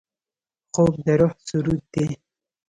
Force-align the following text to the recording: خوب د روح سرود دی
خوب 0.73 0.93
د 1.05 1.07
روح 1.19 1.33
سرود 1.47 1.81
دی 1.93 2.05